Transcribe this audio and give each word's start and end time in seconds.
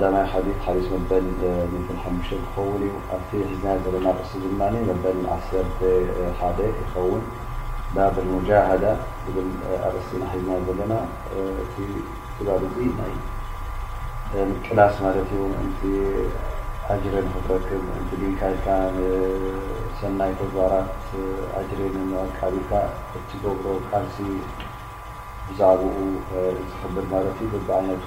ዳማይ 0.00 0.24
ሓዲ 0.32 0.48
ሓሊስ 0.64 0.86
መበል 0.94 1.26
ሓሙሽተ 2.04 2.28
ክኸውን 2.46 2.74
እዩ 2.86 2.96
ኣብቲ 3.14 3.30
ሒዝና 3.50 3.66
ዘለና 3.84 4.06
ኣርእሲ 4.12 4.32
ዝማ 4.44 4.60
መበል 4.88 5.18
1ሰርቲ 5.34 5.78
ሓደ 6.40 6.58
ይኸውን 6.80 7.22
ባብል 7.94 8.26
ሙጃሃዳ 8.32 8.84
ብል 9.34 9.48
ኣርእሲን 9.86 10.22
ሒዝና 10.32 10.50
ዘለና 10.66 10.92
እቲ 11.62 11.74
ዝባል 12.40 12.62
እዚ 12.68 12.76
ናይ 12.98 13.14
ምቅላስ 14.50 14.94
ማለት 15.04 15.30
እቲ 15.68 15.80
ኣጅርን 16.92 17.26
ክትረክብ 17.34 17.84
እ 17.96 18.00
ብንካካ 18.20 18.66
ሰናይ 19.98 20.32
ተባራት 20.42 21.08
ኣጅሬንቃዓቢካ 21.60 22.72
እቲ 23.20 23.30
ገብሮ 23.46 23.66
ቃልሲ 23.88 24.16
ብዛዕባኡ 25.48 25.96
ዝኽብር 26.70 27.04
ማለት 27.16 27.38
ዩ 27.44 27.48
ቢ 27.52 27.56
ዓይነቱ 27.78 28.06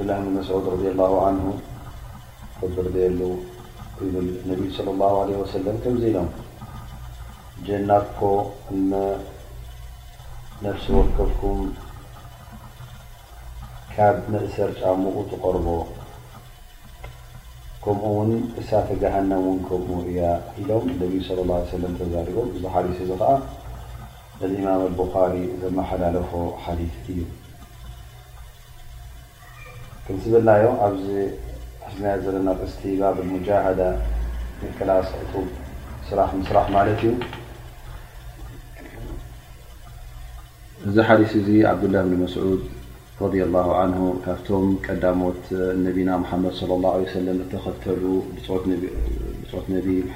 ብ 0.00 0.04
መድ 0.04 0.46
ረ 0.50 1.06
ه 1.14 1.26
ርሉ 1.34 1.44
ብ 4.12 4.14
ነ 4.48 4.52
صى 4.76 4.82
لله 4.88 5.12
ع 5.22 5.26
ሰለ 5.52 5.66
ከም 5.84 5.94
ኢሎም 6.08 6.28
ጀናኮ 7.66 8.20
ነፍሲ 10.64 10.84
ወከፍኩም 10.98 11.60
ካብ 13.94 14.16
መእሰር 14.32 14.70
ጫሙق 14.80 15.16
ትቀርቦ 15.32 15.68
ከምኡ 17.84 18.04
ውን 18.18 18.30
እሳተጋሃና 18.62 19.32
ን 19.46 19.58
ከም 19.68 19.84
እያ 20.12 20.22
ኢሎም 20.60 20.86
صለ 21.28 21.38
ه 21.48 21.50
ع 21.58 21.92
ተሪኦ 22.16 22.38
እዚ 22.56 22.62
ሓዲ 22.74 22.86
እዚ 23.04 23.10
ከዓ 23.22 23.30
እማም 24.46 24.82
ابኻሪ 24.90 25.34
ዘመሓላለፎ 25.64 26.32
ሓዲ 26.64 26.80
እዩ 27.12 27.20
እ 30.10 30.12
ብናዮ 30.32 30.64
ኣብዚ 30.84 31.06
ስያ 31.94 32.12
ዘለና 32.24 32.48
ስቲ 32.72 32.82
ባብሙጃዳ 33.00 33.80
ክላስዕ 34.76 35.20
ስራሕ 36.08 36.30
ስራሕ 36.48 36.66
ማለት 36.76 37.00
እዩ 37.04 37.10
እዚ 40.88 40.96
ሓዲስ 41.08 41.32
እዚ 41.40 41.48
ዓብድላه 41.72 42.02
ብን 42.10 42.14
መስዑድ 42.24 42.62
ረض 43.22 43.34
ላه 43.54 43.68
ን 43.90 43.94
ካብቶም 44.24 44.66
ቀዳሞት 44.86 45.42
ነቢና 45.86 46.10
ሓመድ 46.30 46.54
صى 46.58 46.66
ه 47.12 47.16
ለ 47.26 47.28
ተኸተሉ 47.52 48.02
ፅት 48.46 48.64
ነ 49.72 49.72
መድ 49.72 49.88
ه 49.96 50.06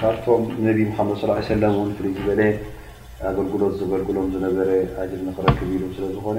ካብቶም 0.00 0.42
ነ 0.66 0.72
ድ 0.78 1.20
ሰለ 1.24 1.30
ፍ 1.48 2.16
ዝበለ 2.16 2.40
ኣገልግሎት 3.28 3.74
ዘገልግሎም 3.82 4.26
ዝነበረ 4.32 4.68
ኣል 5.02 5.10
ንክረክብ 5.26 5.68
ኢሉ 5.74 5.82
ስለዝኾነ 5.96 6.38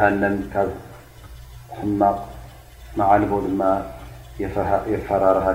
ሃም 0.00 0.14
ካብ 0.52 0.68
ሕማቅ 1.78 2.16
መዓልቦ 2.98 3.32
ድማ 3.44 3.62
የፈራርሃ 4.92 5.46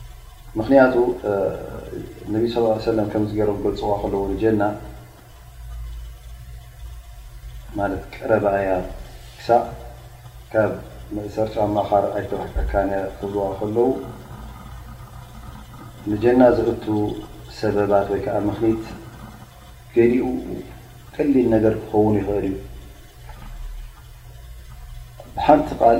ع 0.01 0.45
ቀረ 0.53 0.87
ዩ 0.87 1.70
እነብ 2.31 2.43
ሰም 2.83 2.97
ከም 3.13 3.23
ገሮም 3.37 3.57
ገልፅ 3.63 3.81
ከለው 4.01 4.21
ጀና 4.41 4.61
ማት 7.77 7.91
ቀረባያ 8.15 8.67
ሳዕ 9.47 9.61
ካብ 10.51 10.71
መእሰርጫ 11.15 11.55
መእኻር 11.75 12.05
ኣይተባ 12.19 12.41
ኣካን 12.61 12.91
ብ 13.33 13.45
ከለው 13.59 13.89
ንጀና 16.11 16.41
ዘእቱ 16.59 16.85
ሰበባት 17.59 18.07
ወይከዓ 18.13 18.37
ምክኒት 18.47 18.85
ገዲኡ 19.95 20.23
ቀሊል 21.15 21.47
ነገር 21.57 21.73
ክኸውን 21.81 22.15
ይኽእል 22.21 22.47
ዩ 22.51 22.55
ብሓንቲ 25.35 25.69
ል 25.97 25.99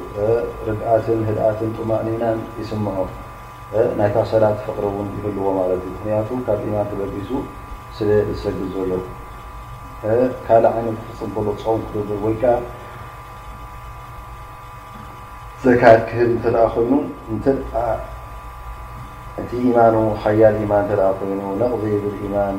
ርግኣትን 0.70 1.20
ህድኣትን 1.30 1.70
ጡማእኒናን 1.80 2.40
ይስምዖ 2.62 2.98
ናይ 4.00 4.10
ካ 4.16 4.26
ሰላት 4.34 4.58
ፈቅሪ 4.70 4.86
እውን 4.94 5.10
ይህልዎ 5.18 5.46
ማለት 5.62 5.82
እዩ 5.86 5.90
ምክንያቱ 6.00 6.30
ካብ 6.48 6.62
ኢማን 6.72 6.90
ክበሊሱ 6.94 7.30
ስለ 8.00 8.10
ዝሰግድ 8.32 8.68
ዘለዉ 8.80 9.04
ካልእ 10.02 10.76
ይነት 10.78 11.00
ፅ 11.20 11.42
ሎ 11.46 11.52
ፀው 11.64 11.76
ክ 11.92 11.94
ወይከ 12.26 12.44
ዘካት 15.64 16.00
ክህል 16.10 16.30
እተ 16.38 16.46
ኮይኑ 16.74 16.92
እ 17.34 17.38
እቲ 19.42 19.52
ኢማኑ 19.70 19.96
ሃያል 20.22 20.56
ማን 20.72 20.86
ኮይኑ 21.20 21.42
ነቕ 21.62 21.72
ብል 21.82 22.22
ማን 22.36 22.58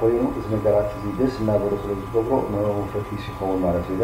ኮይኑ 0.00 0.20
እዚ 0.38 0.46
ነገባት 0.56 0.88
ዚ 1.02 1.16
ደስ 1.18 1.34
እና 1.42 1.48
ስለ 1.82 1.90
ዝገብሮ 2.00 2.32
ፈቲስ 2.92 3.24
ይኸውን 3.32 3.58
ማለት 3.66 3.86
እዩ 3.94 4.00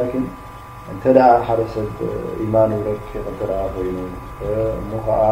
እተ 0.93 1.05
ሓደ 1.47 1.61
ሰብ 1.75 1.97
ኢማኑ 2.45 2.71
ረክቕ 2.89 3.11
እተ 3.33 3.41
ኮይኑ 3.75 3.97
እሞ 4.81 4.91
ከዓ 5.07 5.23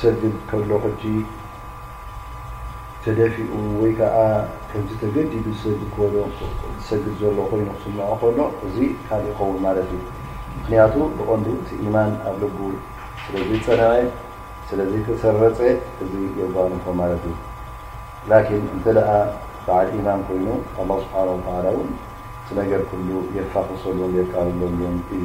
ሰድል 0.00 0.34
ከሎ 0.50 0.70
ክጂ 0.84 1.02
ተደፊኡ 3.04 3.48
ወይ 3.82 3.92
ከዓ 3.98 4.16
ከምዚ 4.70 4.90
ተገዲዱ 5.00 5.46
ዝ 5.62 5.72
ዝሰግድ 6.74 7.14
ዘሎ 7.20 7.36
ኮይኑ 7.50 7.66
ክስምዖ 7.78 7.98
ኮዶ 8.20 8.38
እዚ 8.66 8.76
ካል 9.08 9.22
ይኸውን 9.30 9.58
ማለት 9.64 9.88
እዩ 9.94 9.98
ምክንያቱ 10.58 10.94
ብቆንዱ 11.18 11.46
እቲ 11.62 11.68
ኢማን 11.86 12.12
ኣብ 12.30 12.38
ል 12.44 12.76
ስለ 13.24 13.36
ፀናባይ 13.66 14.04
ስለ 14.68 14.78
ተሰረፀ 15.08 15.60
እዚ 16.04 16.12
የጓሉኮ 16.42 16.86
ማለት 17.02 17.22
እዩ 17.32 17.34
ላኪን 18.32 18.64
እንተ 18.76 18.86
ደኣ 18.98 19.10
ባዓል 19.66 19.88
ኢማን 19.98 20.20
ኮይኑ 20.30 20.48
ኣ 20.80 20.88
ስብሓናላ 21.04 21.66
ውን 21.78 21.90
ነገር 22.62 22.80
ኩሉ 22.90 23.08
የፋክሰሉ 23.36 23.98
ዘርካዘሎን 24.14 24.96
እዩ 25.16 25.24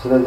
ስለዚ 0.00 0.26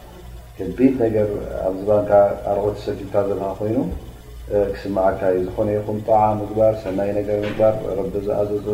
ከቢት 0.61 0.95
ነገር 1.03 1.27
ኣብ 1.67 1.75
ዚባንካ 1.83 2.11
ኣርቆቲ 2.51 2.77
ሰኪካ 2.87 3.13
ዘለካ 3.27 3.45
ኮይኑ 3.59 3.77
ክስማዓካ 4.73 5.19
እዩ 5.35 5.39
ዝኾነ 5.47 5.69
ይኹ 5.75 5.87
ጠዓ 6.07 6.19
ምግባር 6.41 6.73
ሰናይ 6.81 7.09
ነገር 7.19 7.37
ምግባር 7.45 7.73
ረቢ 7.99 8.13
ዝኣዘዘ 8.25 8.65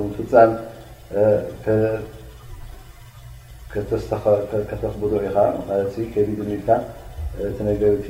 ፍፃል 3.72 4.42
ከተክብዶ 4.70 5.14
ኢኻ 5.28 5.38
ለ 5.70 5.80
ከዲድ 6.16 6.40
እሚልካ 6.46 6.70
እቲ 7.48 7.58
ነገርቲ 7.72 8.08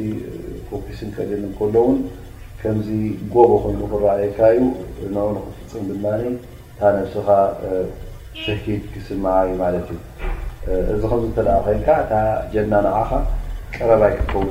ኮፊስን 0.70 1.10
ቀድም 1.18 1.44
እከሎውን 1.52 1.98
ከምዚ 2.62 2.90
ጎቦ 3.36 3.50
ኮይኑ 3.64 3.80
ክረኣዩካ 3.94 4.40
እዩ 4.58 4.68
ኡንክፍፅም 5.30 5.84
ድማ 5.92 6.06
እታ 6.32 6.80
ነብስኻ 6.98 7.28
ሰኪድ 8.44 8.84
ክስማዓ 8.96 9.40
ዩ 9.50 9.52
ማለት 9.64 9.88
እዩ 9.96 10.00
እዚ 10.96 11.02
ከም 11.12 11.22
ተደኣኸልካ 11.38 11.90
እታ 12.06 12.14
ጀናንዓኻ 12.56 13.12
ቀረባ 13.76 14.02
ይክከው 14.12 14.42
ه 14.48 14.50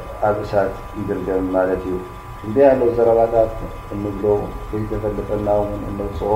ኣብ 0.27 0.35
እሳት 0.45 0.73
ይደርገም 0.99 1.45
ማለት 1.55 1.81
እዩ 1.89 1.95
እንዘይ 2.45 2.65
ሃለ 2.71 2.81
ዘረባታት 2.97 3.51
እንብሎ 3.93 4.25
እዝተፈለጠልናን 4.77 5.71
እንርስኦ 5.89 6.31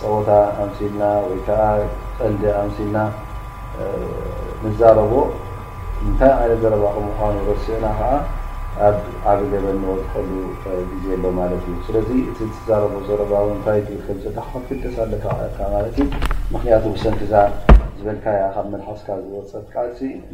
ፀወታ 0.00 0.30
ኣምሲልና 0.64 1.02
ወይከዓ 1.28 1.62
ቀንጂ 2.18 2.42
ኣምሲልና 2.62 2.98
ንዛረቦ 4.64 5.12
እንታይ 6.08 6.32
ዓይነት 6.40 6.60
ዘረባ 6.64 6.84
ምምኳኑ 6.98 7.36
ረሲዕና 7.50 7.86
ከዓ 7.98 8.12
ኣብ 8.88 8.96
ዓበ 9.30 9.40
ገበን 9.52 9.78
ንወተሕሉ 9.82 10.32
ግዜ 10.90 11.04
ኣሎ 11.16 11.24
ማለት 11.40 11.62
እዩ 11.70 11.76
ስለዚ 11.88 12.10
እዚ 12.30 12.38
ዝዛረቦ 12.54 12.92
ዘረባ 13.10 13.32
ንታይ 13.58 13.80
ሓፍደሳ 14.48 14.96
ለካካ 15.12 15.58
ማለት 15.76 15.94
እዩ 16.04 16.08
ምክንያቱ 16.54 16.84
ሰንክዛ 17.04 17.32
ዝበ 18.00 18.10
ካብ 18.52 18.66
መሓስካ 18.72 19.06
ዝወፀ 19.24 19.50
ቃ 19.72 19.82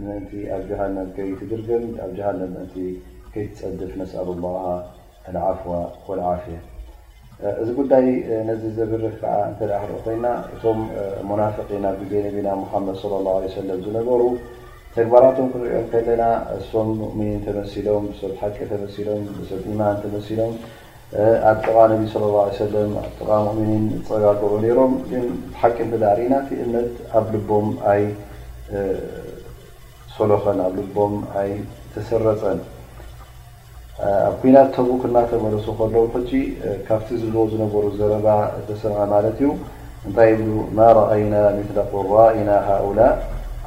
ምንቲ 0.03 0.31
ኣብ 0.55 0.61
ጀሃን 0.69 0.97
ይትድርገም 1.31 1.85
ኣብ 2.05 2.11
ሃ 2.25 2.31
ምን 2.53 2.67
ከይትፀድፍ 3.33 3.93
ነስኣ 4.01 4.19
ላ 5.35 5.43
ዓፍዋ 5.51 5.73
ዓፍያ 6.35 6.59
እዚ 7.63 7.69
ጉዳይ 7.81 8.07
ነዚ 8.51 8.63
ዘብር 8.79 9.03
ከዓ 9.21 9.33
እ 9.49 9.51
ክኦ 9.61 9.97
ኮይና 10.05 10.27
እቶም 10.57 10.79
ሙና 11.31 11.41
ና 11.85 11.95
ቢና 12.13 12.47
መድ 12.55 13.03
ى 13.03 13.35
ه 13.73 13.77
ዝነበሩ 13.87 14.21
ተግባራቶም 14.97 15.49
ክንሪኦም 15.55 15.89
ከለና 15.95 16.23
እሶብ 16.59 16.87
ሙؤሚን 17.03 17.41
ተመሲሎም 17.49 18.05
ሓቂ 18.43 18.57
ተመሲሎም 18.75 19.25
ማን 19.81 19.97
ተመሲሎም 20.05 20.55
ኣ 21.15 21.19
ጥق 21.65 21.77
ص 22.13 22.15
لله 22.21 22.95
ع 23.07 23.09
ጥ 23.19 23.21
ؤኒን 23.61 23.83
ፀጋግዑ 24.09 24.55
ሮም 24.79 24.93
ሓቂ 25.61 25.77
ሪና 26.19 26.35
እነት 26.65 26.95
ኣብ 27.19 27.27
ልቦም 27.35 27.67
ይ 27.99 28.03
ሰሎኸን 30.17 30.59
ኣ 30.65 30.67
ልቦም 30.79 31.15
ይ 31.47 31.51
ተሰረፀን 31.93 32.59
ኣብ 34.29 34.35
ኮና 34.43 34.57
ተቡክ 34.75 35.03
እናተመለሱ 35.11 35.67
ከለዉ 35.79 36.05
ካብቲ 36.89 37.09
ዝ 37.23 37.35
ዝነሩ 37.53 37.85
ዘረባ 38.01 38.27
ተሰምع 38.69 39.05
ማት 39.15 39.27
ዩ 39.45 39.47
እንታይ 40.07 40.31
ብ 40.75 40.77
رኣይና 40.99 41.35
ث 41.77 41.79
قرኢና 41.93 42.51
ሃؤላ 42.69 42.99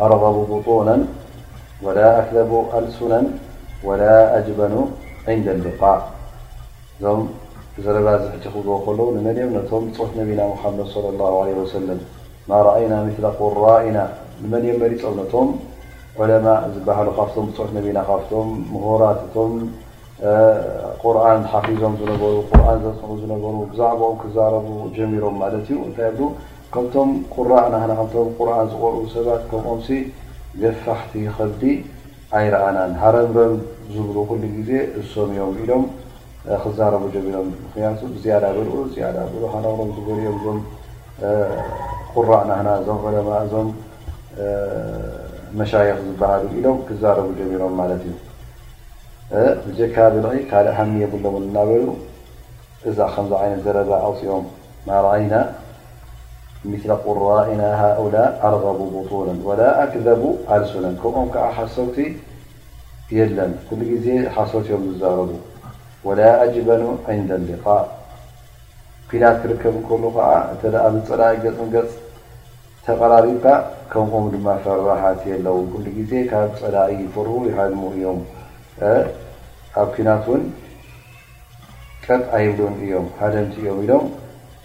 ኣرغቡ 0.03 0.37
بط 0.51 0.67
كቡ 2.31 2.51
ኣልሱና 2.77 3.13
و 3.87 3.89
ጅበኑ 4.45 4.73
عን 5.29 5.39
ልق 5.67 5.81
እዞ 6.99 7.11
ዘለባዝሕቲ 7.85 8.43
ክብዝ 8.53 8.65
ከለዉ 8.85 9.07
ንመን 9.17 9.37
ም 9.51 9.59
ቶም 9.69 9.83
ብፅፍ 9.89 10.09
ነቢና 10.19 10.41
ሓመድ 10.61 10.79
ላ 11.19 11.29
ሰለም 11.73 11.99
ናርእና 12.49 12.93
ስላ 13.17 13.27
ቁራኢና 13.41 13.97
ንመንም 14.43 14.75
መሪፆም 14.83 15.13
ነቶም 15.19 15.49
ዑለማ 16.19 16.47
ዝባሃሉ 16.75 17.09
ካብቶም 17.19 17.45
ብፅፍ 17.51 17.69
ነና 17.75 17.99
ካብቶም 18.09 18.49
ምሁራት 18.71 19.21
ቶም 19.35 19.53
ቁርን 21.03 21.43
ሓኪዞም 21.53 21.93
ዝነሩን 21.99 22.27
ዘስንዑ 22.83 23.15
ዝነበሩ 23.21 23.55
ብዛዕም 23.71 24.15
ክዛረቡ 24.23 24.67
ጀሚሮም 24.97 25.35
ማለት 25.43 25.65
ዩ 25.73 25.77
እንታይ 25.87 26.11
ካብቶም 26.75 27.09
ቁራ 27.35 27.51
ናናካቶም 27.75 28.27
ቁርን 28.39 28.67
ዝቆር 28.73 28.95
ሰባት 29.15 29.43
ከምኦም 29.51 29.81
ገፋሕቲ 30.63 31.13
ኸዲ 31.39 31.61
ኣይረኣና 32.39 32.77
ሃረንበብ 33.03 33.53
ዝብሉ 33.93 34.15
ኩሉ 34.29 34.43
ግዜ 34.59 34.71
እሰምእዮም 34.99 35.53
ኢሎም 35.63 35.83
ክዛረቡ 36.63 37.03
ጀሮም 37.13 37.47
ክቱ 37.73 38.13
ዳ 38.23 38.43
ነሮ 38.43 39.57
ኦም 39.71 40.37
ዞም 40.43 40.57
ቁራእ 42.13 42.43
ናና 42.49 42.67
ዞም 42.85 42.99
ዑለ 43.07 43.17
እዞም 43.45 43.67
መሻክ 45.59 45.99
ዝሃሉ 46.19 46.43
ኢሎም 46.59 46.77
ክዛረቡ 46.87 47.27
ጀሚሮም 47.39 47.73
ማት 47.79 47.91
እዩ 48.03 48.09
ጀካ 49.79 49.95
ብል 50.15 50.25
ካልእ 50.51 50.73
ሃ 50.77 50.85
ብሎ 51.23 51.33
ናበሉ 51.57 51.83
እዛ 52.91 52.97
ከዚ 53.15 53.31
ይነት 53.47 53.61
ዘረ 53.67 53.77
ኣغሲኦም 54.05 54.45
ርእይና 55.07 55.35
ቁራእና 57.05 57.61
ሃؤء 57.81 58.15
ኣርغቡ 58.47 58.79
بط 58.93 59.59
ኣክذቡ 59.83 60.21
ኣርሱነ 60.55 60.85
ከምም 61.01 61.29
ዓ 61.45 61.47
ሓሰውቲ 61.57 61.97
የለን 63.17 63.51
ሉ 63.79 63.85
ዜ 64.05 64.09
ሓሰትም 64.35 64.81
ዝዛረቡ 64.89 65.29
ወላ 66.07 66.19
እጅበኑ 66.43 66.83
ዒንደ 67.05 67.31
ሊቃ 67.47 67.65
ኩናት 69.09 69.35
ክርከብ 69.43 69.73
እንከሉ 69.79 70.03
ከዓ 70.15 70.29
እተ 70.53 70.61
ብፀዳ 70.93 71.21
ገፅንገፅ 71.43 71.89
ተቀራሪብካ 72.85 73.45
ከምኦም 73.91 74.25
ድማ 74.33 74.47
ፈራሓት 74.63 75.21
የኣለው 75.29 75.57
ኩሉ 75.71 75.85
ጊዜ 75.97 76.11
ካብ 76.31 76.51
ፀዳእ 76.61 76.91
ይፍር 77.01 77.27
ይሃድሙ 77.49 77.81
እዮም 77.95 78.19
ኣብ 79.81 79.87
ኩናት 79.95 80.25
ውን 80.31 80.43
ቀጥ 82.05 82.23
ኣይብሉን 82.37 82.75
እዮም 82.85 83.07
ሃደንቲ 83.19 83.55
እዮም 83.65 83.79
ኢሎም 83.85 84.05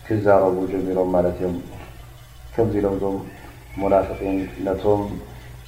ክዛረቡ 0.06 0.56
ጀሚሮም 0.72 1.08
ማለት 1.16 1.36
እዮም 1.40 1.56
ከምዚ 2.54 2.74
ኢሎም 2.80 2.96
ዞም 3.04 3.16
ሙናፍን 3.82 4.36
ነቶም 4.66 5.02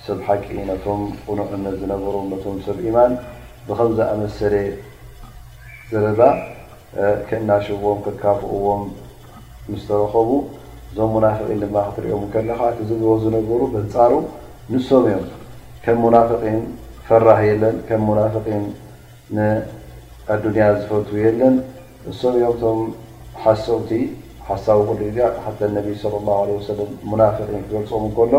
ሰብ 0.06 0.18
ሓቂ 0.28 0.46
ነቶም 0.72 1.00
ቁኑቕነት 1.28 1.74
ዝነበሩ 1.82 2.14
ነቶም 2.34 2.56
ሰብ 2.68 2.76
ኢማን 2.90 3.12
ብከምዝኣመሰለ 3.68 4.54
ዘዛ 5.90 6.20
ክእና 7.28 7.50
ሽዎም 7.66 7.98
ክካፍቅዎም 8.04 8.82
ስተረከቡ 9.80 10.30
እዞም 10.90 11.14
ናፍን 11.24 11.60
ድማ 11.62 11.76
ክትሪኦም 11.88 12.24
ከለካ 12.32 12.60
ዝ 12.88 12.90
ዝነገሩ 13.22 13.60
ፃሩ 13.94 14.12
ንሶም 14.72 15.04
እዮም 15.10 15.24
ከም 15.84 15.98
ሙናፍን 16.04 16.58
ፈራህ 17.06 17.40
የለን 17.48 17.76
ም 18.06 18.16
ናን 19.36 19.60
ኣዱንያ 20.34 20.62
ዝፈልቱ 20.80 21.10
የለን 21.24 21.54
እሶም 22.12 22.34
እኦም 22.40 22.56
ቶም 22.62 22.80
ሓሰውቲ 23.44 23.90
ሓሳብ 24.48 24.78
ቁሉ 24.88 25.00
ه 25.58 26.80
ሙናፍን 27.10 27.48
ክገልፆም 27.68 28.04
ከሎ 28.16 28.34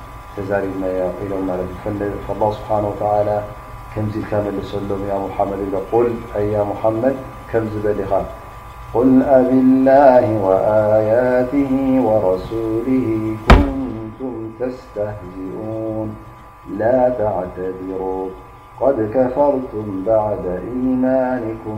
كلفالله 0.37 1.13
سبحانه 2.59 2.87
وتعالى 2.89 3.37
كمز 3.95 4.15
كامل 4.31 4.55
سلم 4.73 4.99
يا 5.11 5.17
محمدقل 5.27 6.07
أ 6.35 6.39
يا 6.53 6.63
محمد 6.63 7.15
كمزبلخ 7.51 8.11
قل 8.93 9.09
أبالله 9.39 10.23
وآياته 10.47 11.71
ورسوله 12.07 13.07
كنتم 13.49 14.35
تستهزئون 14.59 16.07
لا 16.79 16.99
تعتدرو 17.21 18.29
قد 18.81 18.97
كفرتم 19.15 19.85
بعد 20.07 20.45
إيمانكم 20.69 21.77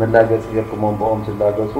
መላገፅ 0.00 0.44
ك 0.68 0.70
ኦም 1.08 1.18
ትላገፁ 1.26 1.74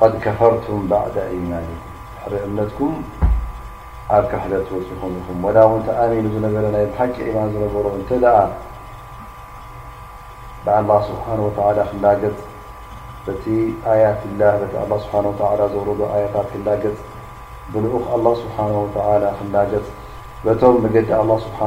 قد 0.00 0.12
كፈርቱም 0.24 0.80
بعد 0.94 1.14
إيማانكም 1.32 1.80
እምነትكም 2.46 2.92
ኣብ 4.16 4.24
كሕደ 4.32 4.52
ኹም 5.26 5.38
ول 5.46 5.58
ን 5.82 5.86
ኣሚኑ 6.04 6.24
ነበረ 6.46 6.64
ይ 6.84 6.88
ቂ 6.96 7.16
ማን 7.36 7.48
ዝነሮ 7.52 7.74
እ 8.00 8.02
لله 10.66 10.98
سብሓنه 11.10 11.42
ولى 11.66 11.84
ላ 12.02 12.16
በቲ 13.26 13.44
ኣያት 13.90 14.22
ላ 14.40 14.48
ስ 15.02 15.04
ዘረዶ 15.78 16.00
ያታት 16.22 16.46
ክላገፅ 16.54 16.96
ብልኽ 17.72 17.92
ه 18.10 18.24
ስብሓ 18.40 18.56
ክላፅ 19.38 19.86
ቶም 20.60 20.74
መዲ 20.84 20.96
ስሓ 21.44 21.58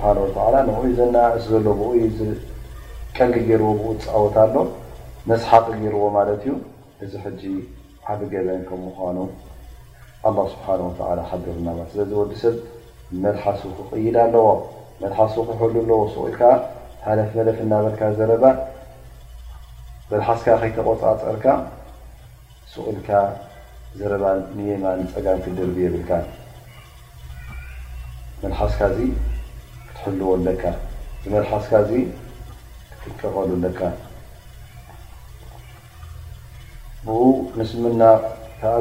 ንይ 0.67 0.93
ዘናእ 0.99 1.33
ዘሎ 1.47 1.65
ብይ 1.79 2.03
ቀንሊ 3.17 3.35
ገርዎ 3.51 3.69
ብ 3.79 3.95
ዝፃወታ 4.03 4.37
ሎ 4.53 4.57
መስሓق 5.29 5.65
ገይርዎ 5.81 6.05
ማለት 6.19 6.41
እዩ 6.45 6.53
እዚ 7.05 7.13
ዓብ 8.11 8.21
ገበን 8.31 8.63
ከም 8.69 8.81
ኑ 9.15 9.19
ኣ 10.27 10.31
ስብሓ 10.51 10.65
ሓገርናባ 11.29 11.79
ስለ 11.93 11.99
ዚ 12.09 12.13
ወዲ 12.19 12.31
ሰብ 12.41 12.55
መልሓስ 13.23 13.59
ክቕይዳ 13.77 14.15
ኣለዎ 14.27 14.45
መሓሱ 15.01 15.35
ክሕል 15.47 15.73
ኣለዎ 15.81 15.99
ስኡልካ 16.13 16.41
ሃለፍ 17.05 17.29
መለፍ 17.37 17.57
እናበልካ 17.63 18.01
ዘረባ 18.17 18.43
መሓስካ 20.11 20.47
ከይተቆፃፀርካ 20.61 21.45
ስኡልካ 22.73 23.09
ዘረባ 24.01 24.23
ንየማን 24.59 24.99
ፀጋን 25.15 25.39
ክደርቢ 25.47 25.77
የብልካ 25.85 26.11
መሓስካ 28.43 28.81
ዙ 28.95 28.99
ክትሕልወለካ 29.87 30.63
መሓስካ 31.35 31.73
ዙ 31.89 31.99
ትንቀቀሉለካ 33.03 33.81
ብ 37.07 37.11
ምስምና 37.59 38.01
ኣ 38.67 38.73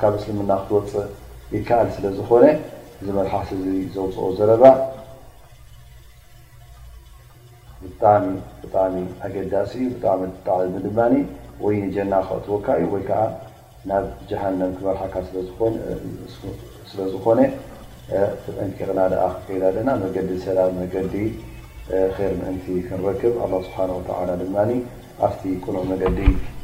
ካብ 0.00 0.12
እስልምና 0.18 0.50
ክትወፅእ 0.62 1.08
ይከኣል 1.54 1.88
ስለ 1.96 2.04
ዝኾነ 2.16 2.44
ዚ 3.04 3.06
መርሓ 3.16 3.32
ዘውፅኦ 3.94 4.26
ዘረባ 4.38 4.64
ጣ 8.00 8.82
ኣገዳሲ 9.26 9.72
ብጣ 9.92 10.48
ድ 10.74 10.90
ወይ 11.64 11.78
ጀና 11.94 12.12
ክትወካዩ 12.28 12.82
ወይ 12.94 13.04
ናብ 13.88 14.04
ጀሃንም 14.30 14.70
ክመርሓካ 14.78 15.14
ስለዝኮነ 16.88 17.40
ጠንቂቕና 18.54 19.00
ክቀዳ 19.46 19.78
ና 19.88 19.90
መዲ 20.02 20.16
ሰላም 20.46 20.72
መገዲ 20.80 21.14
ር 22.16 22.18
ምእንቲ 22.40 22.66
ክንክብ 22.88 23.34
ስሓ 23.66 23.78
ድ 24.06 24.08
ኣብቲ 25.26 25.42
ቁዑ 25.64 25.76
መገዲ 25.92 26.18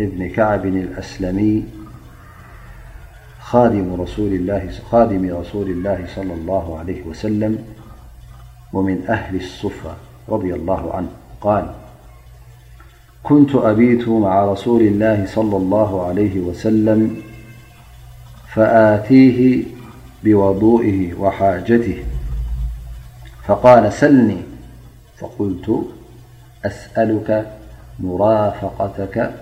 ابن 0.00 0.28
كعب 0.28 0.66
الأسلمي 0.66 1.64
خادم 3.40 4.00
رسول 4.02 4.32
الله 5.54 6.06
صلى 6.16 6.34
الله 6.34 6.78
عليه 6.78 7.02
وسلم 7.02 7.64
ومن 8.72 9.06
أهل 9.08 9.36
الصفى 9.36 9.92
رض 10.28 10.44
الله 10.44 10.94
عنه 10.94 11.08
قال 11.40 11.74
كنت 13.22 13.54
أبيت 13.54 14.08
مع 14.08 14.44
رسول 14.44 14.80
الله 14.82 15.26
صلى 15.26 15.56
الله 15.56 16.06
عليه 16.06 16.40
وسلم 16.40 17.16
فآتيه 18.54 19.64
بوضوئه 20.24 21.14
وحاجته 21.14 22.04
فقال 23.46 23.92
سلني 23.92 24.42
فقلت 25.18 25.84
أسألك 26.64 27.52
مرافقتك 28.00 29.41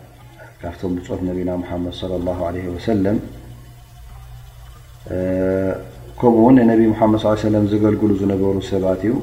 ካብቶም 0.63 0.91
ብፆት 0.97 1.21
ነቢና 1.27 1.49
ሙሓመድ 1.61 1.93
ለ 2.09 2.13
ላ 2.25 2.29
ለ 2.55 2.59
ወሰለም 2.73 3.15
ከምኡውን 6.19 6.57
ነቢ 6.71 6.81
ሙሓመድ 6.91 7.19
ሰለም 7.45 7.63
ዘገልግሉ 7.71 8.09
ዝነበሩ 8.21 8.57
ሰባት 8.71 9.01
እዩ 9.07 9.13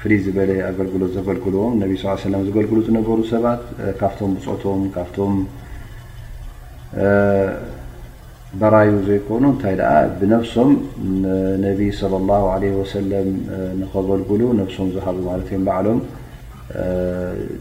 ፍልይ 0.00 0.20
ዝበለ 0.26 0.50
ኣገልግሎት 0.70 1.10
ዘገልግልዎም 1.18 1.74
ነ 1.82 1.88
ስ 2.22 2.32
ለ 2.34 2.40
ዘገልግሉ 2.48 2.78
ዝነበሩ 2.88 3.18
ሰባት 3.32 3.62
ካብቶም 4.00 4.32
ብፆቶም 4.36 4.80
ካብቶም 4.96 5.34
በራዩ 8.62 8.92
ዘይኮኑ 9.08 9.42
እንታይ 9.54 9.74
ደኣ 9.80 9.92
ብነፍሶም 10.20 10.70
ነብይ 11.66 11.90
ለ 12.14 12.26
ላ 12.30 12.70
ወሰለም 12.82 13.28
ንኸገልግሉ 13.82 14.40
ነፍሶም 14.62 14.88
ዝሃቡ 14.96 15.18
ማለት 15.30 15.48
እዮም 15.52 15.64
በዕሎም 15.68 16.00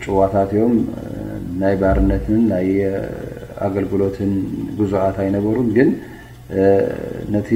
ጭዋታት 0.03 0.51
እዮም 0.55 0.75
ናይ 1.61 1.75
ባርነትን 1.81 2.39
ናይ 2.53 2.69
ኣገልግሎትን 3.65 4.31
ጉዙዓት 4.79 5.17
ኣይነበሩ 5.23 5.57
ግን 5.77 5.89
ነቲ 7.35 7.49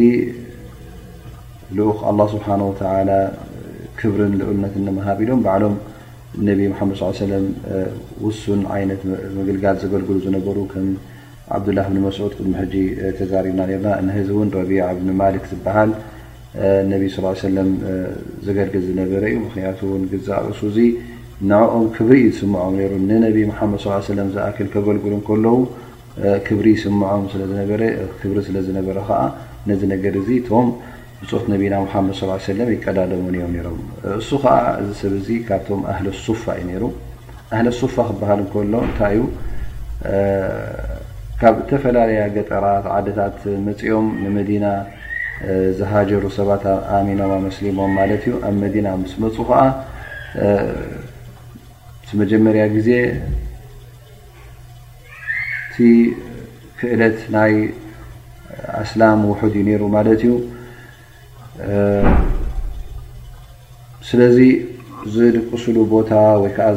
ልኡኽ 1.77 1.97
ኣላه 2.09 2.27
ስብሓ 2.33 2.47
ወተ 2.69 2.81
ክብርን 3.99 4.33
ልዑልነት 4.41 4.73
ንመሃቢዶም 4.87 5.39
ባዕሎም 5.45 5.75
ነብ 6.47 6.59
መሓመድ 6.71 6.95
ص 7.01 7.19
ሰለም 7.23 7.45
ውሱን 8.25 8.61
ዓይነት 8.75 9.01
መግልጋል 9.39 9.75
ዘገልግሉ 9.83 10.15
ዝነበሩ 10.25 10.57
ከም 10.71 10.87
ዓብድላه 11.55 11.85
ብን 11.91 11.99
መስዑድ 12.07 12.31
ቅድሚ 12.37 12.53
ሕጂ 12.61 12.73
ተዛሪብና 13.19 13.61
ርና 13.69 14.09
ዚ 14.27 14.29
ውን 14.39 14.49
ረቢ 14.57 14.71
ብማሊክ 15.07 15.43
ዝበሃል 15.51 15.91
ነቢ 16.91 17.03
ሰለም 17.15 17.69
ዘገልግል 18.47 18.83
ዝነበረ 18.89 19.23
እዩ 19.31 19.37
ምክንያቱ 19.47 19.79
ዝኣቕሱዙ 20.27 20.77
ናኦም 21.47 21.83
ክብሪ 21.95 22.15
እዩ 22.21 22.29
ስምዖም 22.39 22.73
ሩ 22.91 22.95
ንነቢ 23.09 23.35
ሓመድ 23.57 23.79
ሰለም 24.07 24.29
ዝኣክል 24.35 24.67
ከገልግሉ 24.73 25.13
ለው 25.45 25.57
ክብሪ 26.47 26.65
ይስምዖም 26.75 27.21
ስለዝበክሪ 27.33 28.35
ስለዝነበረ 28.47 28.97
ዓ 29.17 29.19
ነዚ 29.69 29.81
ነገድ 29.93 30.15
እዚ 30.21 30.29
ቶም 30.49 30.67
ብፆት 31.21 31.45
ነና 31.51 31.79
ሓድ 32.19 32.41
ሰለ 32.47 32.59
ይቀዳደሙንዮም 32.75 33.53
ም 33.75 33.77
እሱ 34.19 34.29
ከዓ 34.43 34.55
እዚ 34.81 34.91
ሰብ 35.01 35.13
ዚ 35.27 35.37
ካብቶም 35.49 35.81
ኣህለ 35.91 36.07
ሱፋ 36.25 36.43
እዩ 36.61 36.75
ሩ 36.83 36.91
ኣህለ 37.55 37.67
ሱፋ 37.81 37.95
ክበሃል 38.09 38.41
እከሎ 38.45 38.73
እንታይዩ 38.89 39.21
ካብ 41.41 41.55
ዝተፈላለያ 41.61 42.21
ገጠራት 42.37 42.85
ዓድታት 42.95 43.39
መፅኦም 43.67 44.07
ንመዲና 44.23 44.65
ዝሃጀሩ 45.79 46.23
ሰባት 46.39 46.63
ኣሚኖም 46.99 47.31
ኣመስሊሞም 47.39 47.93
ማለት 47.99 48.23
እዩ 48.27 48.35
ኣብ 48.49 48.55
መዲና 48.65 48.87
ምስ 49.03 49.13
መፁ 49.25 49.35
ከዓ 49.51 49.59
ጀመር 52.29 52.55
ዜ 52.85 52.89
ክእት 55.73 57.17
ይ 57.31 57.57
ላ 58.99 59.09
ው 59.25 59.35
ዩ 60.21 60.37
ስዚ 64.09 64.47
ዝልቅሉ 65.15 65.77
ታ 66.11 66.21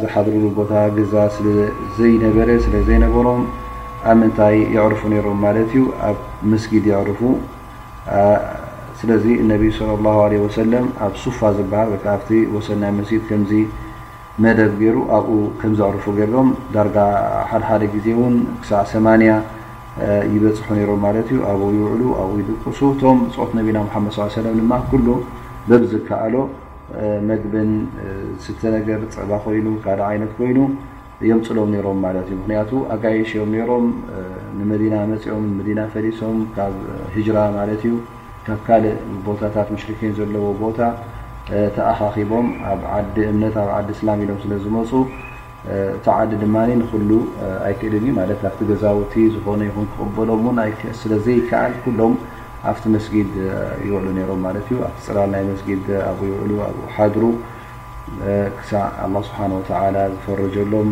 ዝር 0.00 0.28
ታ 0.70 0.78
ዛ 1.12 1.46
ብ 2.34 2.42
ታይ 4.38 4.56
ም 6.50 6.58
ጊ 13.08 13.20
ه 13.20 13.30
ፋ 13.30 13.91
መደብ 14.42 14.76
ይሩ 14.84 14.98
ኣብኡ 15.16 15.30
ምዘቅርፉ 15.70 16.04
ገም 16.18 16.46
ዳር 16.74 16.88
ሓደሓደ 17.48 17.82
ዜ 18.04 18.08
ን 18.34 18.36
8 18.70 19.26
ይበፅሑ 20.34 20.76
ሮም 20.90 21.00
ማ 21.04 21.08
ዩ 21.16 21.40
ኣብ 21.52 21.62
ይውዕሉ 21.76 22.02
ብ 22.30 22.38
ይደቅሱ 22.40 22.80
እቶም 22.92 23.18
ፆት 23.34 23.50
ቢና 23.66 23.78
መድ 24.04 24.12
ሳ 24.16 24.20
ሰላ 24.36 24.46
ድማ 24.60 24.72
በብዝከኣሎ 25.68 26.34
መግብን 27.30 27.70
ስተ 28.44 28.60
ነገ 28.74 28.88
ፅዕባ 29.16 29.32
ኮይኑ 29.44 29.66
ካ 29.84 29.98
ይነ 30.14 30.22
ኮይኑ 30.38 30.58
የምፅሎም 31.30 31.70
ሮም 31.86 32.00
ዩ 32.34 32.38
ምክያቱ 32.42 32.70
ኣጋይሽም 32.94 33.52
ሮም 33.70 33.84
ንመና 34.58 34.94
መፅኦም 35.10 35.46
መና 35.58 35.80
ፈሊሶም 35.94 36.38
ካብ 36.56 36.74
ራ 37.36 37.44
ማ 37.58 37.68
እዩ 37.76 37.94
ካብ 38.46 38.60
ካልእ 38.68 38.94
ቦታታት 39.26 39.68
መሽልከን 39.74 40.12
ዘለዎ 40.18 40.44
ቦታ 40.62 40.80
ተኣኺቦም 41.76 42.46
ኣብ 42.98 43.06
ዲ 43.14 43.24
እም 43.32 43.40
ኣዲ 43.78 43.88
እላ 44.02 44.08
ኢሎም 44.24 44.38
ስለዝፁ 44.44 45.02
እቲ 45.96 46.06
ዲ 47.92 48.04
ድ 48.04 48.18
ኣክል 48.20 48.64
ገዛ 48.70 48.84
ዝ 49.32 49.36
ሎምለዘይል 50.30 51.50
ሎም 52.00 52.14
ኣብቲ 52.70 52.84
ስጊድ 53.06 53.32
ይውዕሉ 53.86 54.08
ሮም 54.30 54.42
ዩ 54.72 54.84
ፅላል 55.06 55.32
ይ 55.40 55.50
ጊ 55.66 55.78
ው 56.38 57.10
ድ 57.14 57.24
ه 59.80 60.08
ዝፈሎም 60.54 60.88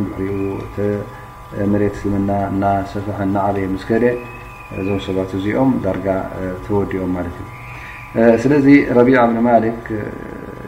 ምና 2.13 2.65
ሰፈና 2.93 3.37
ይ 3.63 3.67
ከ 3.89 4.03
ዞ 4.87 4.99
ሰባት 5.07 5.31
እዚኦም 5.37 5.71
ዳ 5.87 5.91
ተወዲኦም 6.67 7.15
ዩ 7.27 8.37
ስዚ 8.43 8.55
ቢع 9.07 9.23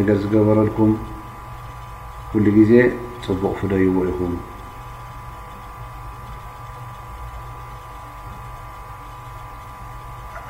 ዝበረك 0.00 0.78
ل 2.44 2.62
ዜ 2.68 2.72
ፅቡቅ 3.26 3.52
فደይዎ 3.60 3.88
ኹ 4.18 4.28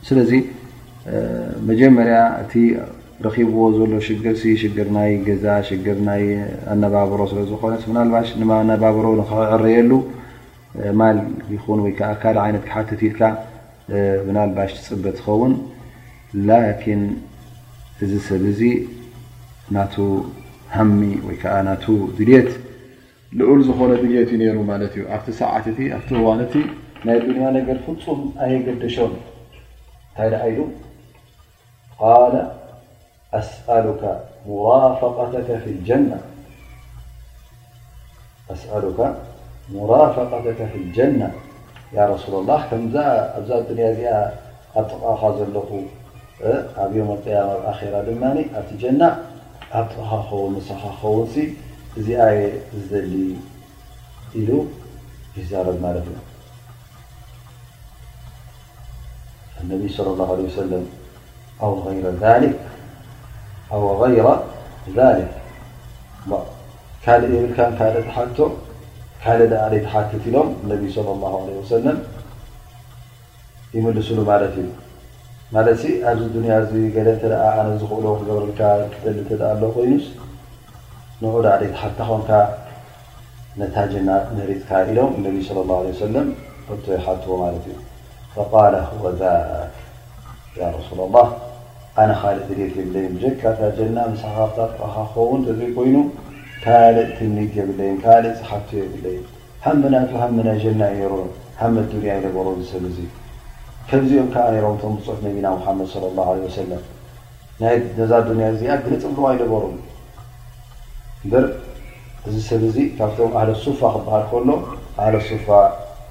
ስለዚ 0.09 0.33
መጀመርያ 1.69 2.19
እቲ 2.43 2.55
ረኺብዎ 3.25 3.63
ዘሎ 3.79 3.93
ሽግር 4.07 4.37
ሽግር 4.63 4.89
ናይ 4.97 5.11
ገዛ 5.27 5.47
ሽግር 5.69 5.99
ናይ 6.07 6.23
ኣነባብሮ 6.75 7.21
ስለ 7.33 7.41
ዝኾነ 7.51 7.75
ብናልባሽ 7.91 8.29
ማ 8.51 8.53
ኣነባብሮ 8.65 9.07
ንኽዕረየሉ 9.21 9.93
ማል 11.01 11.19
ይኹን 11.55 11.81
ወይከዓ 11.87 12.09
ካል 12.23 12.37
ዓይነት 12.45 12.65
ክሓትት 12.69 13.01
ኢልካ 13.09 13.23
ብናልባሽ 14.27 14.71
ትፅበት 14.77 15.17
ዝኸውን 15.21 15.55
ላኪን 16.51 17.03
እዚ 18.05 18.13
ስብ 18.29 18.45
ዙ 18.61 18.71
ናቱ 19.77 19.95
ሃሚ 20.77 21.01
ወይ 21.27 21.37
ከዓ 21.43 21.55
ናቱ 21.69 21.85
ድልት 22.19 22.51
ልዑል 23.41 23.61
ዝኾነ 23.69 23.91
ድልት 24.03 24.31
ዩ 24.37 24.39
ነሩ 24.45 24.61
ማለት 24.73 24.93
እዩ 24.99 25.05
ኣብቲ 25.17 25.29
ሰዓትቲ 25.43 25.81
ኣብቲ 25.99 26.11
ህዋንቲ 26.23 26.55
ናይ 27.09 27.19
ድልና 27.25 27.43
ነገር 27.59 27.77
ፍፁም 27.89 28.21
ኣየገደሾም 28.47 29.13
እንታይ 30.19 30.51
ዓ 32.01 32.19
ዩ 33.87 33.89
ق 34.01 34.03
ራفقተ 34.53 35.35
ف 35.63 35.65
الجና 40.85 41.23
ሱ 42.23 42.31
ላه 42.51 42.63
ዛ 42.95 42.97
ያ 42.99 43.39
እዚ 43.39 43.49
ኣ 44.79 44.83
ጥቕኻ 44.91 45.21
ዘለኹ 45.39 45.71
ብዮ 46.91 47.01
ኣራ 47.71 47.95
ድማ 48.09 48.23
ኣትጀና 48.61 49.03
ኣ 49.79 49.83
ጥቕኻኸ 49.93 50.29
ሰኻኸ 50.71 51.01
እዚ 51.99 52.07
የ 52.39 52.41
ዝደሊ 52.75 53.13
ሉ 54.49 54.51
ይዛረብ 55.39 55.77
ማት 55.85 55.97
እዩ 56.03 56.09
ነቢይ 59.73 59.89
صለى 59.97 60.13
له 60.21 60.29
ع 60.39 60.51
ሰለም 60.61 60.85
ኣ 61.67 61.69
ረ 65.19 65.27
ክ 65.27 66.47
ካልእ 67.05 67.31
የብልካ 67.35 67.59
ካ 67.77 67.79
ተሓቶ 68.07 68.39
ካልእ 69.23 69.47
ዳዓደይ 69.53 69.81
ተሓትት 69.87 70.25
ኢሎም 70.29 70.49
እነብ 70.63 70.81
ለى 70.93 71.03
له 71.21 71.35
ع 71.63 71.65
ሰለም 71.75 71.97
ይምልስሉ 73.77 74.19
ማለት 74.31 74.55
እዩ 74.63 74.69
ማለ 75.55 75.67
ኣብዚ 76.11 76.25
ድንያ 76.37 76.53
እ 76.81 76.85
ገ 76.95 76.97
ተ 77.21 77.23
ኣነ 77.59 77.69
ዝክእሎ 77.83 78.07
ክገብርልካ 78.21 78.61
ጠሊ 79.03 79.17
ኣሎ 79.53 79.63
ኮይኑስ 79.77 80.07
ንዑ 81.23 81.35
ዳዓደይ 81.47 81.71
ተሓተ 81.75 81.99
ኸምካ 82.09 82.31
ነታጅና 83.61 84.09
ንሪትካ 84.37 84.71
ኢሎም 84.91 85.13
ነቢ 85.27 85.37
ى 85.47 85.51
ه 85.99 85.99
ሰለ 86.03 86.15
ክ 86.69 86.85
ይሓትዎ 86.97 87.31
ማለት 87.45 87.65
እዩ 87.71 87.77
ሱ 88.35 88.47
ኣነ 92.01 92.11
ካልእ 92.21 92.47
ድ 92.57 92.65
የብለ 92.79 92.97
ጀካታ 93.23 93.61
ጀና 93.77 93.97
ሰኻፍታት 94.21 94.71
ኻ 94.81 94.93
ክኸውን 95.13 95.41
ድር 95.47 95.59
ኮይኑ 95.77 95.97
ካልእ 96.65 97.09
ትኒድ 97.17 97.51
የብለ 97.59 97.81
ካል 98.05 98.25
ፀሓ 98.41 98.51
የብለይ 98.83 99.17
መና 100.35 100.49
ጀና 100.65 100.83
ሮ 101.13 101.17
መ 101.77 101.77
ያ 102.11 102.15
ይሮ 102.27 102.39
ሰብ 102.71 102.85
ዙ 102.97 102.99
ከዚኦም 103.91 104.29
ከዓ 104.35 104.47
ሮምቶም 104.67 104.95
ፅፍ 105.09 105.19
ነቢና 105.27 105.47
ሓመድ 105.65 105.91
ى 106.47 106.51
ሰ 106.55 106.59
ነዛ 108.41 108.61
ያ 108.71 108.75
እዚኣ 108.79 108.79
ብንፅር 108.87 109.31
ይነበሩ 109.35 109.65
ብር 111.33 111.47
እዚ 112.29 112.37
ሰብ 112.51 112.63
እዙ 112.71 112.77
ካብቶም 112.99 113.35
ሱፋ 113.67 113.81
ክብሃል 113.97 114.25
ከሎ 114.31 114.49
ሱፋ 115.31 115.49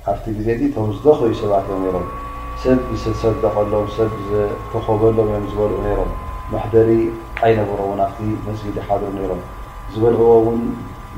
ኣብቲ 0.09 0.25
ግዜ 0.37 0.47
ዚ 0.59 0.67
ቶም 0.75 0.85
ዝተኽዩ 0.97 1.33
ሰባት 1.41 1.65
ዮም 1.71 1.83
ሮም 1.93 2.05
ሰብ 2.63 2.79
ዝሰደቀሎም 3.01 3.87
ሰብ 3.97 4.11
ዝተኸበሎም 4.29 5.27
እዮም 5.31 5.45
ዝበልዑ 5.51 5.77
ነሮም 5.85 6.09
ማሕበሪ 6.53 6.89
ዓይነበሮ 7.45 7.79
ውን 7.89 7.99
ኣብቲ 8.05 8.19
መስጊዲ 8.47 8.77
ሓም 8.87 9.03
ነሮም 9.17 9.41
ዝበልዕዎ 9.93 10.31
ውን 10.47 10.61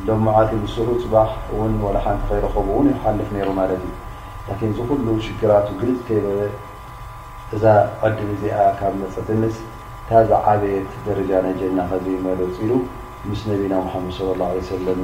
ሎመዓት 0.07 0.49
ምስሑ 0.63 0.87
ፅባሕ 1.03 1.31
እውን 1.53 1.73
ሓንቲ 2.07 2.21
ከይረኸቡ 2.29 2.67
ውን 2.77 2.87
ይሓልፍ 2.93 3.29
ነይሩ 3.35 3.49
ማለት 3.61 3.81
እዩ 4.57 4.61
ን 4.69 4.71
እዚኩሉ 4.73 5.07
ሽግራት 5.27 5.65
ግልተይበበ 5.79 6.41
እዛ 7.55 7.65
ዕዲ 8.07 8.19
እዚኣ 8.35 8.57
ካብ 8.81 8.93
መፀትንስ 9.03 9.55
ካዛ 10.09 10.29
ዓበየት 10.51 10.91
ደረጃ 11.07 11.29
ናይጀና 11.45 11.79
ከዘ 11.91 12.05
መርፅ 12.25 12.55
ኢሉ 12.67 12.71
ምስ 13.29 13.41
ነቢና 13.51 13.73
ሓመድ 13.95 14.15
ه 14.45 14.67
ሰለም 14.71 14.99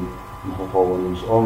ንክኸበሉ 0.47 1.01
ምስኦም 1.15 1.45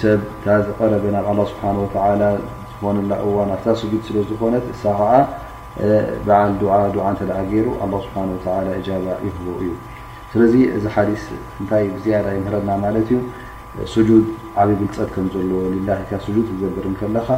ሰብ 0.00 0.20
ታዝቀረበ 0.42 1.04
ናብ 1.14 1.26
ه 1.30 1.38
ስብሓ 1.52 1.64
ዝኮነላ 1.86 3.12
እዋ 3.26 3.34
ኣ 3.46 3.56
ድ 3.92 4.02
ስለዝኮነት 4.08 4.66
እሳ 4.72 4.82
ዓ 5.10 5.22
በዓል 6.26 6.52
ዓ 7.04 7.06
እገይሩ 7.42 7.66
ه 7.80 7.82
ስ 8.44 8.92
ይህቡ 9.24 9.44
እዩ 9.62 9.70
ስለዚ 10.34 10.54
እዚ 10.76 10.84
ሓዲስ 10.94 11.24
እታይ 11.64 11.84
ዝ 12.06 12.08
ይምረና 12.38 12.70
ማለ 12.84 12.94
እዩ 13.04 13.18
ድ 14.10 14.22
ዓብይ 14.62 14.76
ብልፀት 14.82 15.16
ዘ 15.34 15.46
ላ 15.90 16.48
ዘብር 16.62 16.86
ከለካ 17.02 17.28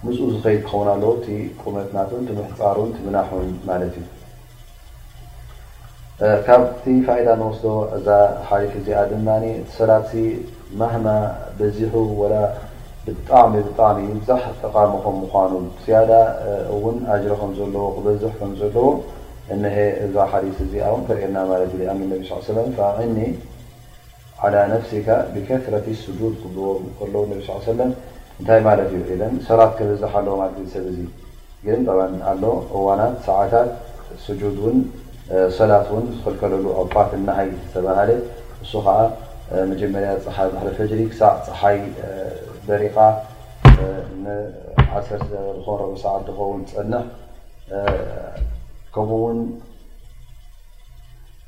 ምዝኡ 0.05 0.25
ዝኸይድ 0.33 0.59
ክኸውን 0.67 0.87
ኣለ 0.93 1.03
ቲ 1.25 1.35
ቁመትናት 1.63 2.09
ትምሕፃሩን 2.29 2.89
ትምናሑን 2.95 3.47
ማለት 3.69 3.93
እዩ 4.01 4.07
ካብቲ 6.47 6.85
ፋይዳ 7.05 7.27
ንወስዶ 7.41 7.65
እዛ 7.97 8.07
ሓሊፍ 8.49 8.73
እዚኣ 8.79 8.99
ድማ 9.11 9.27
ቲሰላ 9.67 9.91
ማህማ 10.81 11.07
በዚሑ 11.57 11.93
ብጣዕሚ 13.05 13.53
ብጣዕሚ 13.67 13.99
ብዛሕ 14.19 14.43
ጠቃሚኹም 14.61 15.15
ምኳኑ 15.23 15.53
ስያዳ 15.83 16.11
ውን 16.83 16.97
ኣጅረ 17.15 17.33
ከም 17.39 17.51
ዘለዎ 17.59 17.85
ክበዝሕ 17.95 18.31
ከም 18.39 18.51
ዘለዎ 18.61 18.85
እሀ 19.55 19.77
እዛ 20.05 20.15
ሓሊስ 20.31 20.59
እዚኣ 20.65 20.85
ው 20.93 20.97
ክርእየና 21.07 21.37
ማለት 21.51 21.71
ዩ 21.79 21.89
ኣ 21.91 21.95
ነቢ 22.11 22.21
ስ 22.47 22.57
ለ 22.57 22.87
እኒ 23.07 23.17
ዓላ 24.45 24.55
ነፍሲካ 24.73 25.07
ብከረቲ 25.35 25.87
ስጁድ 26.03 26.35
ጉልዎም 26.43 26.85
ከለዉ 26.99 27.23
ነ 27.31 27.39
ስ 27.47 27.63
ሰለም 27.71 27.91
እንታይ 28.43 28.61
ማለት 28.67 28.89
እዩ 28.95 29.01
ኢለን 29.15 29.35
ሰራት 29.47 29.69
ክበዛሓ 29.79 30.13
ኣለዎ 30.19 30.33
ማ 30.39 30.43
ሰብ 30.71 30.85
እዙ 30.91 30.97
ግን 31.65 31.81
ኣሎ 32.31 32.43
እዋናት 32.77 33.13
ሰዓታት 33.27 33.69
ስጁድ 34.23 34.57
ውን 34.63 34.77
ሰላት 35.57 35.87
ውን 35.93 36.05
ዝኽልከለሉ 36.15 36.65
ኣፋት 36.81 37.11
እናሃይ 37.17 37.47
ዝተባሃለ 37.61 38.09
እሱ 38.63 38.71
ከዓ 38.87 38.97
መጀመርያ 39.71 40.09
ፀሓ 40.25 40.37
ባሕረፈድሪ 40.55 40.99
ክሳዕ 41.11 41.31
ፀሓይ 41.47 41.77
ደሪኻ 42.67 42.97
ን1ሰዝኮረበ 44.25 45.89
ሰዓት 46.03 46.21
ዝኸውን 46.27 46.61
ፀና 46.73 46.93
ከምኡ 48.95 49.11
ውን 49.25 49.39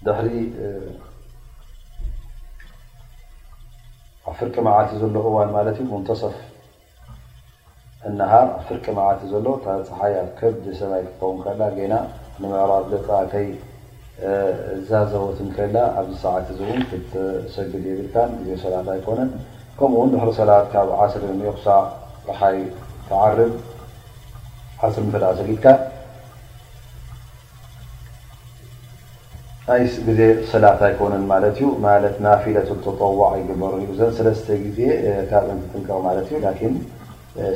ድሕሪ 0.08 0.30
ኣብ 4.28 4.34
ፍርቂ 4.42 4.56
መዓት 4.70 4.90
ዘሎ 5.04 5.16
እዋን 5.32 5.50
ማለት 5.60 5.76
እዩ 5.84 5.88
ሙንተሰፍ 5.96 6.36
እሃ 8.10 8.34
ፍርቂ 8.66 8.86
መዓት 8.98 9.22
ዘሎ 9.30 9.48
ታፀሓይ 9.66 10.14
ኣብ 10.22 10.30
ከዲ 10.40 10.66
ሰባይ 10.80 11.02
ክኸውን 11.08 11.38
ከላ 11.46 11.62
ና 11.92 11.96
ንመዕብ 12.42 12.72
ተይ 13.32 13.48
ዛዘቦትከላ 14.90 15.78
ኣብዚ 16.00 16.14
ሰዓት 16.26 16.48
እን 16.76 16.82
ክትሰግድ 16.90 17.84
የብልካ 17.90 18.16
ዜ 18.46 18.50
ሰላት 18.64 18.88
ኣይኮነን 18.96 19.32
ከምኡውን 19.80 20.10
ድ 20.14 20.36
ሰላት 20.40 20.66
ካብ 20.74 20.90
ዓስር 21.04 21.24
ክሳ 21.58 21.68
ሓይ 22.40 22.58
ተዓርብ 23.10 23.54
ስር 24.96 25.06
ተ 25.14 25.34
ሰጊልካ 25.40 25.66
ዜ 30.20 30.30
ሰላት 30.52 30.80
ኣይኮነ 30.90 31.14
ዩ 31.62 31.66
ፊለ 32.44 32.58
ተጠዋዕ 32.88 33.32
ይበር 33.42 33.74
ኡ 33.86 33.98
ዘ 34.02 34.10
ለተ 34.28 34.48
ዜ 34.78 34.78
ብ 34.78 35.32
ንጥንቀቕ 35.58 36.02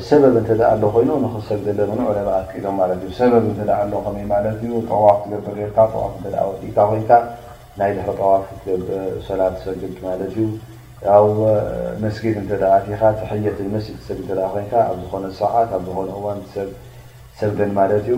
ሰበብ 0.06 0.34
ተደ 0.46 0.60
ኣሎ 0.72 0.82
ኮይኑ 0.94 1.10
ንክሰለምለባኣክሎም 1.24 2.78
ሰበብ 3.18 3.44
ኣሎዩ 3.80 4.72
ጠዋፍ 4.90 5.20
ገበ 5.30 5.46
ዋፍ 6.02 6.16
ዲታ 6.62 6.78
ኮይ 6.90 7.00
ናይ 7.80 7.90
ድሕሪ 7.96 8.12
ጠዋፍ 8.20 8.44
ሰላት 9.28 9.54
ሰ 9.64 9.74
ማዩ 10.04 10.36
መስጊድ 12.02 12.36
ካ 12.62 13.10
የት 13.46 13.60
ሰ 14.06 14.16
ኮ 14.28 14.60
ኣብ 14.84 14.98
ዝኾነ 15.04 15.24
ሰዓት 15.42 15.70
ኣብዝኮነ 15.78 16.08
እዋ 16.20 16.24
ሰግን 17.40 17.70
ማለት 17.78 18.04
እዩ 18.06 18.14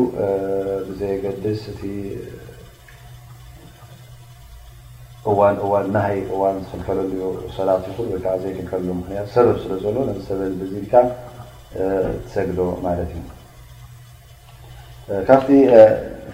ብዘየገድስ 0.89 1.63
እቲ 1.73 1.81
እዋን 5.31 5.57
እዋን 5.65 5.87
ናይ 5.97 6.17
እዋን 6.35 6.57
ዝክልከሉ 6.69 7.23
ሰላት 7.57 7.83
ይኹን 7.91 8.07
ወከዓ 8.15 8.33
ዘክልከሉ 8.45 8.87
ምክንያ 9.01 9.21
ሰበብ 9.35 9.57
ስለ 9.65 9.73
ዘሎ 9.85 9.97
ሰበ 10.29 10.41
ብልካ 10.63 10.93
ትሰግዶ 11.77 12.59
e, 12.67 12.81
ማለት 12.87 13.11
እዩ 13.17 13.23
e, 15.11 15.25
ካብቲ 15.29 15.49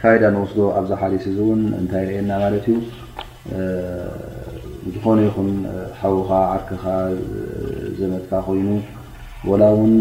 ካይዳ 0.00 0.22
e, 0.30 0.32
ንወስዶ 0.34 0.58
ኣብዛ 0.78 0.90
ሓሊስ 1.00 1.24
እዚ 1.30 1.38
እውን 1.44 1.60
እንታይ 1.80 2.04
ርእየና 2.08 2.30
ማለት 2.44 2.66
እዩ 2.70 2.78
ዝኾነ 4.94 5.18
ይኹን 5.28 5.50
ሓዉካ 6.00 6.30
ዓርክኻ 6.56 6.84
ዘመትካ 7.98 8.32
ኮይኑ 8.48 8.68
ወላ 9.50 9.62
እውን 9.74 9.94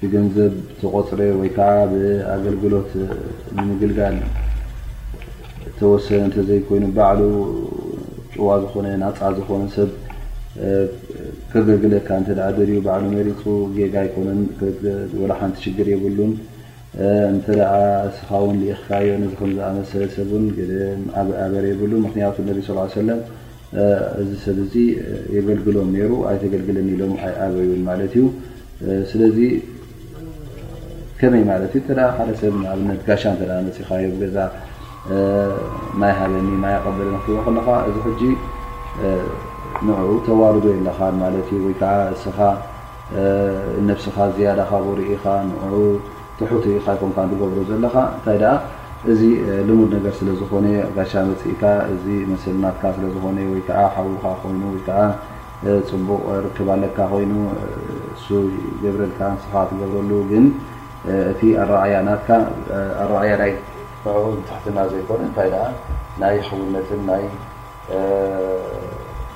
ብገንዘብ 0.00 0.52
ተቆፅረ 0.80 1.20
ወይከዓ 1.40 1.68
ብኣገልግሎት 1.92 2.90
ንምግልጋል 3.56 4.16
ተወሰ 5.80 6.06
እተ 6.28 6.36
ዘይኮይኑ 6.48 6.84
ባዕሉ 6.96 7.20
ጭዋ 8.34 8.48
ዝኾነ 8.62 8.86
ናፃ 9.04 9.18
ዝኾኑ 9.38 9.62
ብ 9.88 10.01
ተገልግለካ 11.52 12.08
ደልዩ 12.56 12.76
ባሉ 12.86 13.02
መሪቱ 13.16 13.42
ጋ 13.94 14.04
ይኮነን 14.08 14.40
ወላሓንቲ 15.20 15.56
ሽግር 15.64 15.88
የብሉን 15.92 16.32
እንተ 17.32 17.46
ስኻ 18.16 18.28
ውን 18.44 18.56
ኢኽካዮ 18.72 19.06
ዚ 19.20 19.28
ከዝኣመሰሰብ 19.38 20.30
ኣበር 21.44 21.64
የብሉ 21.70 21.92
ምክንያቱ 22.06 22.36
ለ 23.08 23.12
እዚ 24.20 24.30
ሰብ 24.46 24.58
የገልግሎም 25.34 25.90
ሩ 26.10 26.16
ኣይተገልግለኒ 26.30 26.88
ኢሎም 26.96 27.12
ኣይኣበይን 27.26 27.82
ማለት 27.90 28.12
ዩ 28.18 28.22
ስለዚ 29.12 29.38
ከመይ 31.20 31.44
ማት 31.50 31.74
ዩ 31.78 31.82
ሓደ 32.18 32.30
ሰብ 32.42 32.54
ብ 32.88 32.98
ጋሻ 33.06 33.22
ፅካዮገዛ 33.76 34.36
ማይ 36.02 36.12
ሃበኒ 36.18 36.46
ማ 36.64 36.72
ቀበለ 36.84 37.08
ለካ 37.56 37.68
እዚ 37.92 38.22
ንዑ 39.86 39.98
ተዋልዶ 40.26 40.66
ኣለካ 40.78 40.98
ማለት 41.22 41.48
እዩ 41.54 41.60
ወይከዓ 41.68 41.94
እስኻ 42.16 42.38
ነብስኻ 43.88 44.16
ዝያዳካ 44.36 44.70
ብርኢኻ 44.86 45.24
ንዑ 45.48 45.74
ትሑት 46.38 46.64
ኢካ 46.76 46.86
ይምካ 46.98 47.18
ትገብሮ 47.30 47.58
ዘለካ 47.70 47.96
እንታይ 48.14 48.38
ኣ 48.50 48.52
እዚ 49.10 49.22
ልሙድ 49.68 49.90
ነገር 49.96 50.14
ስለዝኾነ 50.18 50.66
ጋሻ 50.96 51.12
መፅኢካ 51.30 51.62
እዚ 51.94 52.04
መስሊናትካ 52.30 52.82
ስለዝኾነ 52.96 53.38
ወይከዓ 53.54 53.80
ሓውካ 53.94 54.24
ኮይኑ 54.42 54.62
ወይከዓ 54.76 54.98
ፅቡቅ 55.90 56.22
ርክብ 56.46 56.68
ኣለካ 56.76 56.98
ኮይኑ 57.14 57.34
እሱ 58.16 58.26
ገብረልካ 58.84 59.20
ንስኻ 59.34 59.52
ትገብረሉ 59.72 60.10
ግን 60.30 60.46
እቲ 61.32 61.40
ኣረያ 61.64 61.94
ናትካ 62.08 62.28
ኣረኣያናይ 63.02 63.52
ንትሕትና 64.38 64.78
ዘይኮነ 64.94 65.20
እንታይ 65.30 65.50
ናይ 66.22 66.36
ክውነትን 66.46 67.02
ናይ 67.10 67.24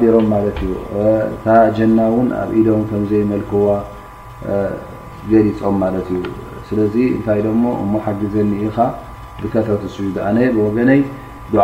ቢሮም 0.00 0.28
ዩ 1.78 1.82
ና 1.98 2.06
ን 2.26 2.28
ኣብ 2.42 2.50
ኢዶም 2.60 2.82
ዘይመልክዋ 3.10 3.66
ገሊፆም 5.32 5.78
ዩ 6.14 6.22
ስለ 6.68 6.78
እንታይ 7.16 7.40
ሞ 7.64 7.72
እ 7.84 8.00
ሓግዘኒኢካ 8.04 8.78
ብተብ 9.42 9.68
ድ 10.16 10.18
ኣ 10.28 10.32
ብነይ 10.78 11.00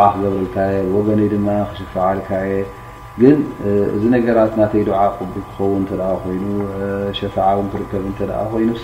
ዓ 0.05 0.07
ክገብርልካ 0.13 0.55
ይ 0.73 0.77
ድ 1.33 1.57
ሽልካየ 1.79 2.53
ግ 3.21 3.23
እዚ 3.95 4.03
ራት 4.39 4.53
ናይ 4.59 4.83
ድ 4.87 4.91
ክኸን 5.49 5.83
ይኑ 6.35 6.49
ሸ 7.19 7.31
ከብ 7.91 8.03
ኑ 8.71 8.79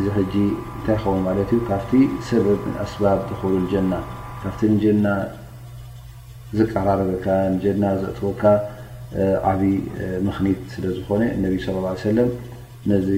እዚ 0.00 0.04
ሕጂ 0.16 0.34
እንታይ 0.76 0.96
ኸ 1.00 1.04
ማለት 1.26 1.48
እዩ 1.54 1.58
ካብቲ 1.70 1.90
ሰበብ 2.28 2.60
ኣስባብ 2.84 3.18
ተኽብሉ 3.30 3.60
ጀና 3.72 3.92
ካብቲ 4.42 4.60
ንጀና 4.74 5.06
ዝቀራረበካ 6.58 7.26
ንጀና 7.54 7.84
ዘእትወካ 8.00 8.42
ዓብይ 9.50 9.74
ምክኒት 10.26 10.60
ስለ 10.74 10.84
ዝኾነ 10.96 11.22
ነ 11.42 11.52
ለ 12.18 12.24
ነዚ 12.90 13.08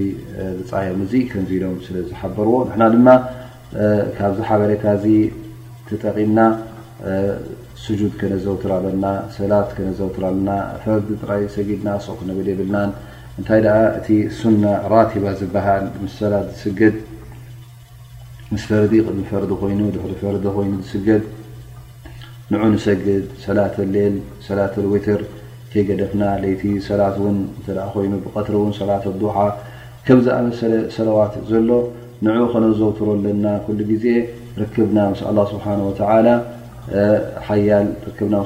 ዝፃዮም 0.58 0.98
እዙ 1.06 1.12
ከምዚ 1.30 1.50
ኢሎም 1.58 1.76
ስለዝሓበርዎ 1.86 2.54
ንና 2.72 2.88
ድማ 2.94 3.08
ካብዝ 4.18 4.40
ሓበረካ 4.48 4.84
ተጠቒምና 5.88 6.38
ስጁድ 7.84 8.12
ከነዘውትራበልና 8.20 9.06
ሰላት 9.38 9.68
ከነዘውትራለና 9.76 10.50
ፈር 10.82 11.00
ጥራይ 11.22 11.42
ሰጊድና 11.56 11.88
ስክንብል 12.06 12.46
የብልናን 12.52 12.90
እንታይ 13.40 13.62
እቲ 13.98 14.08
ሱና 14.38 14.64
ራቲባ 14.92 15.24
ዝበሃል 15.38 15.84
ምስ 16.02 16.12
ሰላት 16.20 16.50
ዝስ 16.60 16.74
ፈርዲ 18.68 18.92
ፈርዲ 19.30 19.52
ይኑ 19.70 19.88
ፈር 20.20 20.34
ይ 20.66 20.68
ዝስገ 20.90 21.16
ን 22.52 22.76
ሰግድ 22.84 23.24
ሰላተ 23.44 23.74
ሌል 23.94 24.14
ሰላተዊትር 24.46 25.20
ከገደፍና 25.72 26.22
ይቲ 26.50 26.62
ሰላት 26.88 27.16
ይ 28.04 28.08
ብቀትሪ 28.26 28.54
ሰላትሓ 28.80 29.36
ከምዝኣመሰለ 30.08 30.72
ሰለዋት 30.96 31.34
ዘሎ 31.52 31.70
ን 32.26 32.36
ከነዘውትሮ 32.52 33.06
ኣለና 33.16 33.46
ዜ 34.04 34.16
ርክና 34.62 34.96
ه 35.08 35.22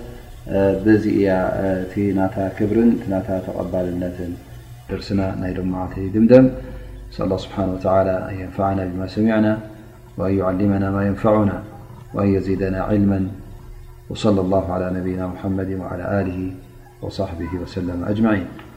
ب 0.85 2.37
كبر 2.59 2.77
تقبلن 3.47 4.03
درسن 4.93 5.21
معدمدم 5.73 6.45
الله 7.25 7.39
سبحنه 7.47 7.71
وتعلى 7.77 8.15
أن 8.29 8.35
ينفعنا 8.45 8.83
بما 8.91 9.07
سمعنا 9.17 9.53
وأن 10.19 10.35
يعلمنا 10.41 10.87
ما 10.97 11.03
ينفعنا 11.09 11.57
وأن 12.15 12.29
يزيدنا 12.37 12.81
علما 12.91 13.21
وصلى 14.11 14.41
الله 14.45 14.65
على 14.75 14.87
نبينا 14.99 15.25
محمد 15.35 15.71
وعلى 15.81 16.07
له 16.27 16.39
وصحبه 17.03 17.53
وسلم 17.63 17.99
أجمعين 18.13 18.68